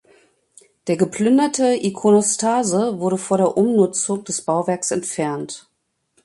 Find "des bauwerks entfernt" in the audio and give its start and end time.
4.23-5.69